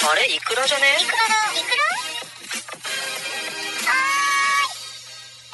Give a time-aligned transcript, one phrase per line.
[0.00, 0.84] あれイクラじゃね？
[1.00, 1.82] イクラだイクラ
[3.90, 4.86] はー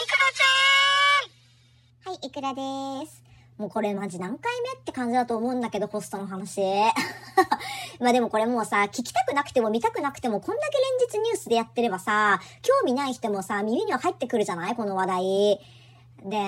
[0.03, 2.55] いイクラちゃんはい、イクラ
[3.05, 3.23] です。
[3.59, 6.61] もうこれマジ何回目って感じだと思うんだけど、ホストの話。
[8.01, 10.79] まあでもこれもうさ、聞きたくなくても見たくなくても、こんだけ
[11.17, 14.75] 連日ニュースでやってればさ、興味ない人もさ、耳には入ってくるじゃない？
[14.77, 15.61] この話題。
[16.25, 16.39] で、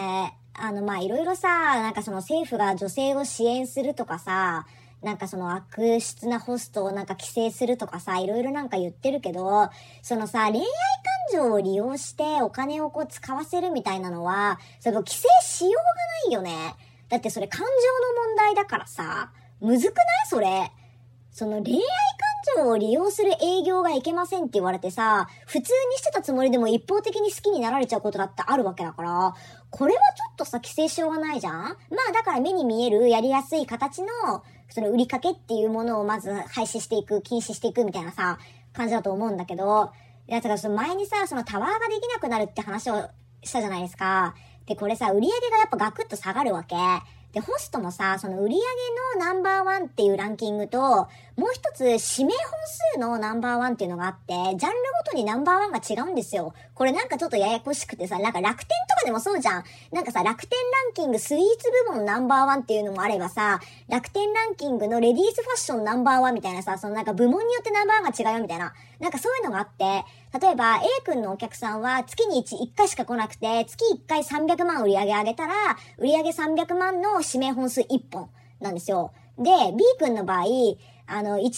[0.55, 1.49] あの、まあいろいろさ、
[1.81, 4.67] なんかその政府が女性を支援するとかさ、
[5.03, 9.69] なんかその悪質なホストをなんか規制するとかさ、いろいろなんか言ってるけど、
[10.03, 10.67] そのさ、恋愛
[11.33, 15.75] 感情を利用してお金をこう使わせるみたいなのは、その規制しよう
[16.33, 16.75] がないよね。
[17.09, 17.71] だってそれ感情の
[18.27, 20.07] 問題だからさ、むずくない？
[20.29, 20.73] それ。
[21.31, 21.85] その恋愛感
[22.57, 29.35] 情を利用する営業がいけませんって言われてさ、普通にしてたつもりでも一方的に好きになられちゃうことだってあるわけだから、
[29.71, 31.55] これはちょっとさ、規制しようがないじゃん？
[31.55, 31.69] ま
[32.09, 34.09] あだから目に見えるやりやすい形の、
[34.69, 38.39] その売りかけっていうものをまず廃止していく、禁止していくみたいなさ、
[38.73, 39.93] 感じだと思うんだけど、
[40.29, 43.09] いや、だからその前にさ、そのタワーができなくなるって話を
[43.43, 44.35] したじゃないですか。
[44.67, 46.75] で、これさ、売り上げがやっぱガクッと下がるわけ。
[47.37, 48.61] で、ホストのさ、その売り上
[49.21, 52.35] げのナンバーワンっていうランキングと、もう一つ指名本
[52.95, 56.55] 数のナンバーワンっていうのがあって、ジャンルごとにナンバーワンが違うんですよ。
[56.73, 59.65] これなんかちょっとややこしくてさ、なんか楽天とかでもそうじゃん。
[59.93, 68.75] なんかさ、楽天ランキングスイーツ部門ナンバーワンっていうのもあればさ、楽天ランキングのレディースファッションナンバーワンみたいなさ、そのなんか部門によってナンバーワンが違うよみたいな。
[68.99, 70.05] なんかそういうのがあって、
[70.41, 75.55] 例えば A 君のお客さんは月に 1, 1回しか来なくて、月1回300万売り上げ上げたら、
[75.99, 78.29] 売り上げ300万の指名本数1本
[78.61, 79.13] なんですよ。
[79.39, 80.47] で、B 君の場合、
[81.07, 81.55] あの、1日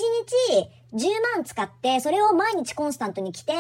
[0.93, 0.99] 10
[1.35, 3.55] 万使って、それを毎日コンスタントに来て、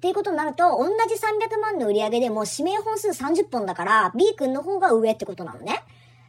[0.00, 5.84] っていうことになると、同じ300万の売り上げでも指名本数30本だから、B 君の方が上ってことなのね。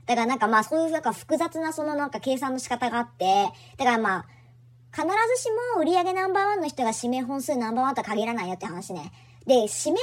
[0.06, 3.46] だからなんかまあそういうなんか複雑なそのなんか計算の仕方があって、
[3.78, 4.26] だからまあ、
[4.94, 9.14] 必ずしも売り上げナンバーワンの人が指名本数ナンバーワンとは限らないよって話ね。
[9.46, 9.98] で、指名本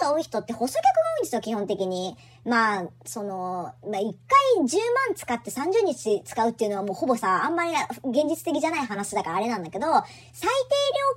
[0.00, 2.16] 数が多い人って補助客が多いんですよ、基本的に。
[2.44, 4.10] まあ、その、まあ、1回
[4.58, 7.72] 10万使って30日使うっていうのはもうほぼさ、あんまり
[8.04, 10.50] 現実的じゃない話だからあれなんだけど、最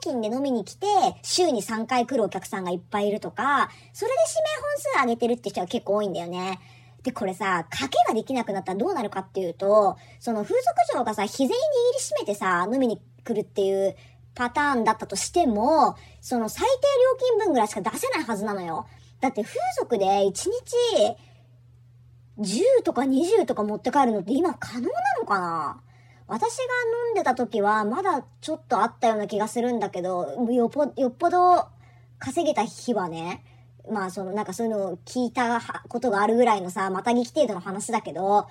[0.03, 0.87] 低料金で飲みに来て、
[1.23, 6.59] 週に3回来るお客さんがいっぱいいるとか、それで指名本数上げてるって人は結構多いんだよね。
[7.03, 10.63] で、これさ、賭けができなくなったらどうなるかっていうと、その風俗
[10.93, 13.95] 嬢がさ、日銭握りしめてさ、飲みに来るっていう
[14.35, 18.85] パターンだったとしても、その最低料金分ぐらいしか出せないはずなのよ。
[19.21, 20.51] だって風俗で1日
[22.37, 25.81] 10とか20とか持って帰るのって今可能なのかな？
[26.27, 26.63] 私が
[27.07, 31.67] 飲んでた時はまだちょっとあったような気がするんだけど、よっぽよっぽど
[32.19, 33.43] 稼げた日はね、
[33.89, 38.47] まあそのなんかそういうのを聞いたことがあるぐらいのさ、またぎき程度の話だけど、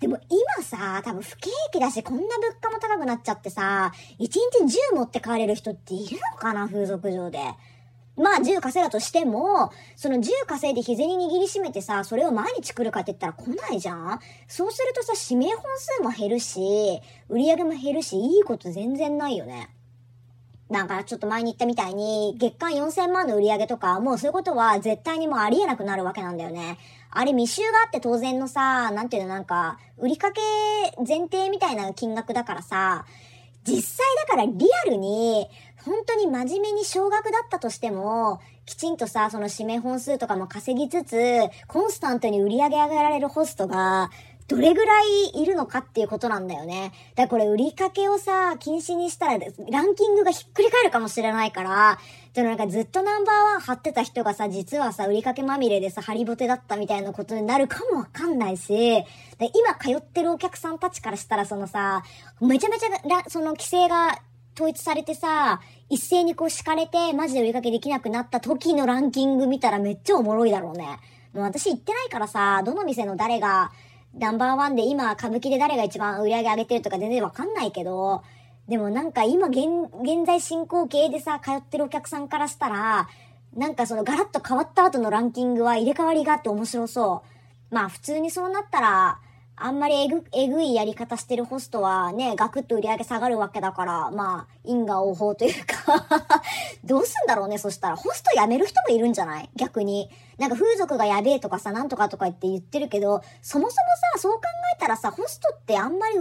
[0.00, 4.38] でも今さ、多分不景気だし、こんな物価も高くなっちゃってさ、1日
[4.92, 7.38] 10持って帰れる人っているのかな、風俗上で。
[8.16, 19.70] まあ10稼いだとしても、その10稼いで日銭握りしめてさ、それを毎日来るかって言ったら来ないじゃんそうするとさ、指名本数も減るし、売り上げも減るし、いいこと全然ないよね。
[20.74, 26.78] なんかちょっと前に言ったみたいに、月間4000万の売り上げとか、もうそういうことは絶対にもうありえなくなるわけなんだよね。
[27.10, 30.40] あれ未収があって当然のさ、なんていうのなんか、売りかけ
[31.06, 33.06] 前提みたいな金額だからさ、
[33.64, 35.46] 実際だからリアルに、
[35.84, 41.20] 本当に真面目に少額だったとしても、きちんとさ、その指名本数とかも稼ぎつつ、
[41.68, 44.10] コンスタントに売り上げ上げられるホストが、
[44.46, 46.92] どれぐらいいるのかっていうことなんだよね。
[47.14, 51.98] だからこれ売りかけをさ、禁止にしたら、ランキングがひっくり返るかもしれないから、
[52.34, 58.68] でもなんかずっとナンバーワン貼ってた人がさ、実はさ、売りかけまみれでさ、ハリボテだったみたいなことになるかもわかんないし、
[59.38, 62.02] で今通ってるお客さんたちからしたらそのさ、
[62.40, 62.88] めちゃめちゃ、
[63.28, 64.18] その規制が
[64.54, 70.98] 統一されてさ、一斉にこう敷かれて、マジで売りかけできなくなった時のランキング見たらめっちゃおもろいだろうね。
[71.32, 73.72] もう私行ってないからさ、どの店の誰が、
[74.18, 78.22] ナンバーワンで今歌舞伎で誰が一番売り上げ上げてるとか全然わかんないけど、
[78.68, 79.58] でもなんか今現、
[80.02, 83.08] 現在進行形でさ、通ってるお客さんからしたら、
[83.56, 87.22] なんかそのガラッと変わった後のランキングは入れ替わりがあって面白そ
[87.70, 87.74] う。
[87.74, 89.18] まあ普通にそうなったら、
[89.56, 96.04] あんまりえぐ、えぐいやり方してるホストはね、ガクッと売り上げ下がるわけだから、まあ、因果応報というか
[96.84, 97.96] どうすんだろうね、そしたら。
[97.96, 99.50] ホスト辞める人もいるんじゃない？
[99.54, 100.10] 逆に。
[100.38, 103.78] なんか風俗がやべえとかさ、なんとかとか言って言ってるけど、そもそも
[104.14, 104.40] さ、そう考
[104.76, 106.16] えたらさ、ホストってあんまり、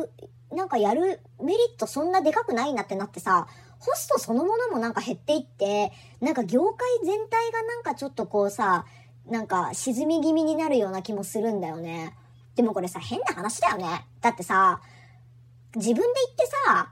[0.56, 3.47] なんかやるメリットそんなでかくないなってなってさ、
[3.80, 5.91] ホストそのものもなんか減っていって、
[6.21, 8.85] なんか業界全体がなんかちょっとこうさ、
[9.25, 12.15] なんか沈み気味になるような気もするんだよね。
[12.55, 14.05] でもこれさ、変な話だよね。
[14.21, 14.81] だってさ、
[15.75, 16.91] 自分で言ってさ、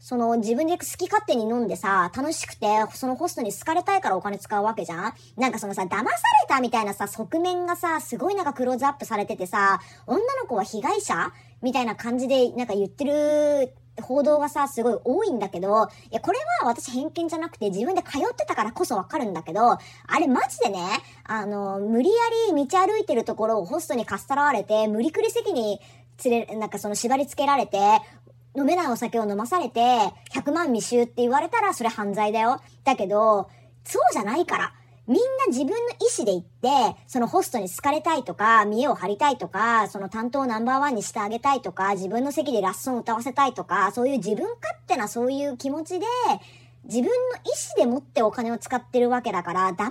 [0.00, 5.12] その自分で好き勝手に飲んでさ、楽しくて、そのホストに好かれたいからお金使うわけじゃん？
[5.36, 6.08] なんかそのさ、騙され
[6.48, 11.32] たみたいなさ、側面がさ、すごいなんかクローズアップされててさ、女の子は被害者？
[11.60, 19.78] みたいな感じでなんか言ってる報道がさ、すごい多いんだけど、いや、これは私偏見じゃなくて自分で通ってたからこそわかるんだけど、あ
[20.18, 20.80] れマジでね、
[21.24, 22.16] あの、無理や
[22.54, 25.80] り道歩いてるところをホストにかっさらわれて、無理くり席に
[26.24, 27.78] 連れ、なんかその縛り付けられて、
[28.56, 29.80] 飲めないお酒を飲まされて、
[30.32, 32.60] 100万未収って言われたらそれ犯罪だよ。
[32.84, 33.48] だけど、
[33.84, 34.77] そうじゃないから。
[35.08, 35.74] みんな自分の意
[36.18, 46.06] 思で行って、そのホストに好かれたいとか、見栄を張りたいとか、その担当ナンバーワンにしてあげたいとか、自分の席でラッソン歌わせたいとか、そういう自分勝手なそういう気持ちで、
[46.84, 49.90] 自分の意思で持ってお金を使ってるわけだから、騙さ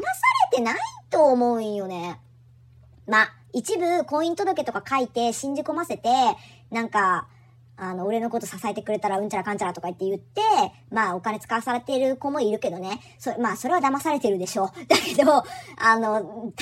[0.52, 0.76] れてない
[1.10, 2.20] と思うんよね。
[3.08, 6.10] まあ一部婚姻届とか書いて信じ込ませて、
[6.70, 7.28] なんか、
[7.78, 10.42] あの、俺のこと支えてくれたらうんちゃらかんちゃらとか言って言って、
[10.92, 13.00] まあお金使わされている子もいるけどね。
[13.20, 14.68] そまあそれは騙されてるでしょう。
[14.90, 16.54] だけど、あの、大半そう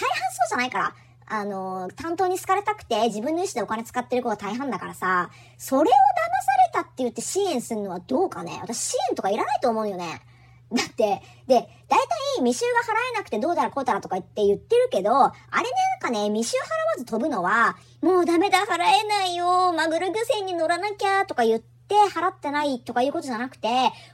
[0.50, 0.96] じゃないから。
[1.28, 5.92] あの、担当に好かれたくて自分の意思でお金使ってる子が大半だからさ、それを騙さ
[6.68, 8.60] れたって言って支援するのはどうかね。
[8.62, 10.22] 私支援とかいらないと思うよね。
[10.72, 11.70] だって、で、大体
[12.38, 15.70] 未収が払えなくてどうだらこうだらとか言って言ってるけど、あれね、
[16.02, 23.68] なんかね、未収払わず飛ぶのは、もうダメだ、払えないよ、マグロ漁船に乗らなきゃ、とか言って、払ってないとかいうことじゃなくて、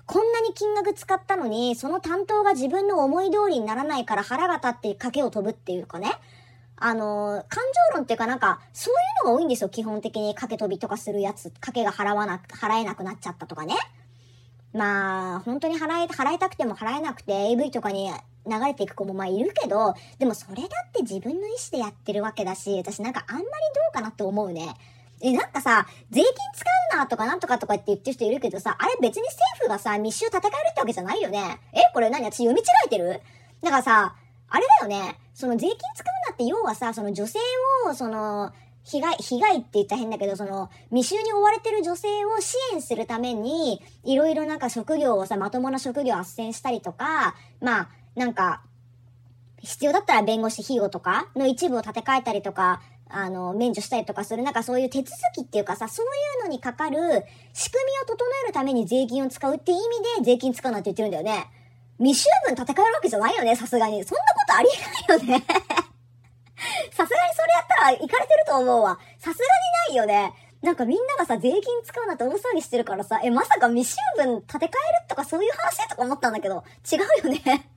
[0.05, 6.11] こんなに金額使ったのに、その担当が自分の思い通りにならないから腹が立って賭けを飛ぶっていうかね。
[6.83, 7.63] あの、感
[7.93, 11.53] 情論っていうかなんか、そういうのが多いんですよ、基本的に賭け飛びとかするやつ。
[11.61, 13.75] 賭けが払わな、払えなくなっちゃったとかね。
[14.73, 18.09] まあ、本当に払い、払いたくても払えなくて AV とかに
[18.47, 23.51] 流れていく子もまあいるけど、でもそれだって自分の意思でやってるわけだし、私なんかあんまりど
[23.91, 24.75] うかなって思うね。
[25.21, 26.65] え、なんかさ、税金使
[26.95, 31.59] うなとかなんとかとかって言ってる人いるけどさ、あれ別に政府がさ、密集戦えるってわけじゃないよね。
[31.73, 32.25] えこれ何？
[32.25, 33.21] 私読み違えてる？
[33.61, 34.15] だからさ、
[34.49, 35.19] あれだよね。
[35.35, 37.39] その税金使うなって要はさ、その女性
[37.87, 38.51] を、その、
[38.83, 48.63] 被害、被害って言ったら変だけど、その、未収に追われてる女性を支援するために、いろいろなんか職業をさ、まともな職業を斡旋したりとか、まあ、なんか、
[49.59, 56.09] 必要だったら弁護士費用とかの一部を立て替えたりとか、あの、免除したりとかする、なんかそういう手続きっていうかさ、そうい
[56.41, 56.97] うのにかかる
[57.53, 59.81] 仕組みを整えるために税金を使うって意味
[60.21, 61.47] で税金使うなって言ってるんだよね。
[61.99, 64.03] 未収分立て替えるわけじゃないよね、さすがに。
[64.03, 65.45] そんなことありえないよね
[67.87, 68.99] 行かれてると思うわ。
[69.17, 69.45] さすが
[69.89, 70.33] にないよね。
[70.61, 74.71] なんかみんながさ、税金使うなって大騒ぎしてるからさ、え、まさか未収分立て替える
[75.09, 75.89] とかそういう話？
[75.89, 77.67] とか思ったんだけど、違うよね。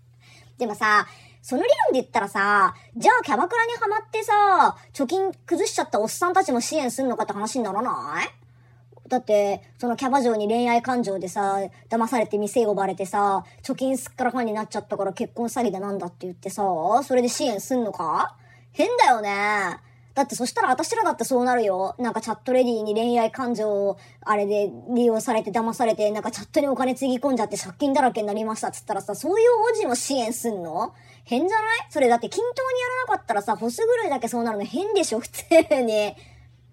[0.58, 1.06] でもさ、
[1.40, 9.08] その理論で言ったらさ、じゃあキャバクラにはまってさ、貯金崩しちゃったおっさんたちも支援すんのかって話にならない？
[9.08, 11.58] だって、そのキャバ嬢に恋愛感情でさ、
[11.90, 16.62] 騙されて店呼ばれてさ、貯金すっからかんになっちゃったから結婚詐欺だなんだって言ってさ、
[17.02, 18.36] それで支援すんのか？
[18.74, 19.78] 変だよね。
[20.14, 21.96] だってそしたら私らだってそうなるよ。
[21.98, 30.94] なんかチャットレディに恋愛感情をあれで利用されて騙されて、なんかチャットにお金つぎ込んじゃって借金だらけになりましたっつったらさ、そういう王子も支援すんの？
[31.24, 31.86] 変じゃない？
[31.90, 35.20] それだって均等にやらなかったらさ、ホスぐらいだけそうなるの変でしょ？
[35.20, 35.44] 普通
[35.82, 36.14] に。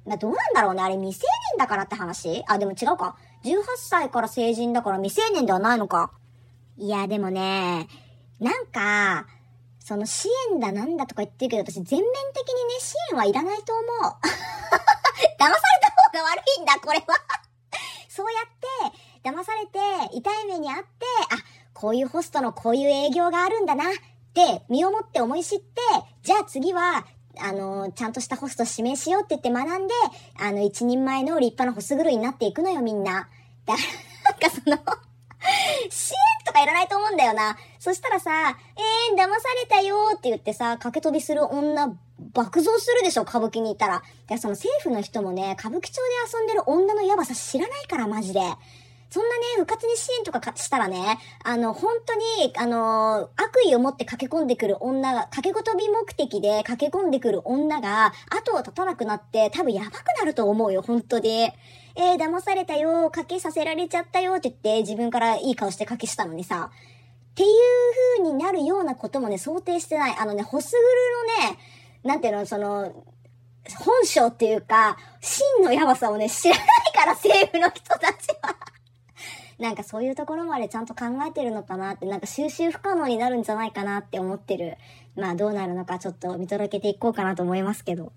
[0.05, 0.83] まあ、どうなんだろうね？
[0.83, 2.43] あれ未成年だからって話？
[2.47, 3.17] あ、でも違うか。
[3.43, 6.11] 18歳から成人だから未成年ではないのか。
[6.77, 7.87] いや、でもね、
[8.39, 9.25] なんか、
[9.83, 13.87] その支援だなんだとか言ってるけど、私全面的にね、支援はいらないと思う。
[14.07, 17.05] 騙された方が悪いんだ、これは
[18.07, 18.91] そうやっ
[19.23, 20.85] て、騙されて、痛い目にあって、
[21.31, 21.37] あ、
[21.73, 23.93] こういうホストのこういう営業があるんだな、っ
[24.33, 25.81] て身をもって思い知って、
[26.21, 27.05] じゃあ次は
[27.39, 29.93] あの、ちゃんとしたホスト指名しようって言って学んで、
[30.39, 33.29] あの、一人前の立派なホス狂いになっていくのよ、みんな。
[33.65, 35.10] だからなんかその
[35.89, 37.57] 支援とかいらないと思うんだよな。
[37.79, 39.27] そしたらさ、えー、騙さ
[39.61, 41.95] れたよって言ってさ、駆け飛びする女、
[42.33, 44.03] 爆増するでしょ、歌舞伎にいたら。
[44.27, 46.01] で、その政府の人もね、歌舞伎町で
[46.37, 48.39] 遊んでる女のやばさ知らないから、マジで。
[49.11, 61.51] そんなね、うかつに支援とかしたらね、あの、本当に、あの、悪意を持って駆け込んでくる女が、駆け飛び目的で駆け込んでくる女が、後を絶たなくなって、多分やばくなると思うよ、本当に。
[61.95, 66.71] えー、騙されたよ、賭けさせられちゃったよって言って、自分からいい顔して賭けしたのにさ、
[67.31, 67.49] っていう
[68.17, 70.15] 風になるようなこともね、想定してない。
[70.17, 70.77] あのね、ホスグ
[71.41, 71.59] ルのね、
[72.03, 73.05] なんていうの、その、
[73.79, 78.55] 本性っていうか、真のやばさをね、知らないから、政府の人たちは。
[79.59, 84.77] なんかそういうところまでちゃんと考えてるのかなって、なんか収集不可能になるんじゃないかなって思ってる。
[85.15, 88.11] まあどうなるのかちょっと見届けていこうかなと思いますけど。